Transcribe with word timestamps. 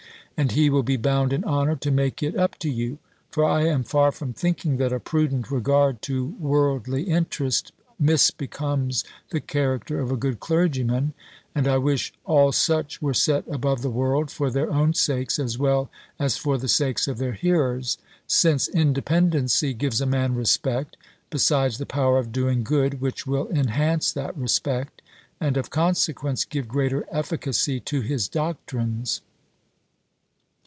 And 0.37 0.53
he 0.53 0.71
will 0.71 0.81
be 0.81 0.97
bound 0.97 1.33
in 1.33 1.43
honour 1.43 1.75
to 1.75 1.91
make 1.91 2.23
it 2.23 2.35
up 2.35 2.57
to 2.59 2.69
you. 2.71 2.97
For 3.29 3.45
I 3.45 3.65
am 3.67 3.83
far 3.83 4.11
from 4.11 4.33
thinking 4.33 4.77
that 4.77 4.91
a 4.91 4.99
prudent 4.99 5.51
regard 5.51 6.01
to 6.03 6.33
worldly 6.39 7.03
interest 7.03 7.71
misbecomes 7.99 9.03
the 9.29 9.39
character 9.39 9.99
of 9.99 10.11
a 10.11 10.17
good 10.17 10.39
clergyman; 10.39 11.13
and 11.53 11.67
I 11.67 11.77
wish 11.77 12.11
all 12.25 12.51
such 12.51 13.03
were 13.03 13.13
set 13.13 13.47
above 13.49 13.83
the 13.83 13.91
world, 13.91 14.31
for 14.31 14.49
their 14.49 14.71
own 14.71 14.95
sakes, 14.95 15.37
as 15.37 15.59
well 15.59 15.91
as 16.17 16.37
for 16.37 16.57
the 16.57 16.67
sakes 16.69 17.07
of 17.07 17.19
their 17.19 17.33
hearers; 17.33 17.99
since 18.25 18.67
independency 18.67 19.75
gives 19.75 20.01
a 20.01 20.07
man 20.07 20.33
respect, 20.33 20.97
besides 21.29 21.77
the 21.77 21.85
power 21.85 22.17
of 22.17 22.31
doing 22.31 22.63
good, 22.63 22.99
which 22.99 23.27
will 23.27 23.47
enhance 23.49 24.11
that 24.11 24.35
respect, 24.35 25.03
and 25.39 25.55
of 25.55 25.69
consequence, 25.69 26.45
give 26.45 26.67
greater 26.67 27.05
efficacy 27.11 27.79
to 27.81 28.01
his 28.01 28.27
doctrines. 28.27 29.21